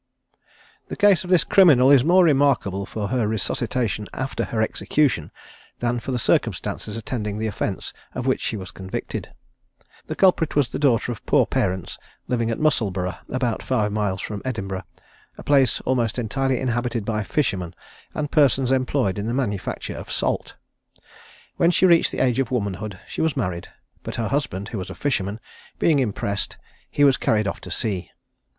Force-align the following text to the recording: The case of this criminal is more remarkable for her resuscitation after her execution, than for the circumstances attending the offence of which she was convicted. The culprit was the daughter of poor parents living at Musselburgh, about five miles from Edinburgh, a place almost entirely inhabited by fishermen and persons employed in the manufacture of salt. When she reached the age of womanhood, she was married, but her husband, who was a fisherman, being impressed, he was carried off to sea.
The 0.87 0.95
case 0.95 1.23
of 1.23 1.29
this 1.29 1.43
criminal 1.43 1.91
is 1.91 2.03
more 2.03 2.23
remarkable 2.23 2.87
for 2.87 3.09
her 3.09 3.27
resuscitation 3.27 4.07
after 4.15 4.45
her 4.45 4.59
execution, 4.59 5.29
than 5.77 5.99
for 5.99 6.11
the 6.11 6.17
circumstances 6.17 6.97
attending 6.97 7.37
the 7.37 7.45
offence 7.45 7.93
of 8.15 8.25
which 8.25 8.41
she 8.41 8.57
was 8.57 8.71
convicted. 8.71 9.31
The 10.07 10.15
culprit 10.15 10.55
was 10.55 10.71
the 10.71 10.79
daughter 10.79 11.11
of 11.11 11.23
poor 11.27 11.45
parents 11.45 11.99
living 12.27 12.49
at 12.49 12.57
Musselburgh, 12.59 13.13
about 13.29 13.61
five 13.61 13.91
miles 13.91 14.21
from 14.21 14.41
Edinburgh, 14.43 14.81
a 15.37 15.43
place 15.43 15.81
almost 15.81 16.17
entirely 16.17 16.59
inhabited 16.59 17.05
by 17.05 17.21
fishermen 17.21 17.75
and 18.15 18.31
persons 18.31 18.71
employed 18.71 19.19
in 19.19 19.27
the 19.27 19.35
manufacture 19.35 19.93
of 19.95 20.11
salt. 20.11 20.55
When 21.57 21.69
she 21.69 21.85
reached 21.85 22.11
the 22.11 22.21
age 22.23 22.39
of 22.39 22.49
womanhood, 22.49 22.99
she 23.05 23.21
was 23.21 23.37
married, 23.37 23.67
but 24.01 24.15
her 24.15 24.29
husband, 24.29 24.69
who 24.69 24.79
was 24.79 24.89
a 24.89 24.95
fisherman, 24.95 25.39
being 25.77 25.99
impressed, 25.99 26.57
he 26.89 27.03
was 27.03 27.17
carried 27.17 27.47
off 27.47 27.61
to 27.61 27.69
sea. 27.69 28.09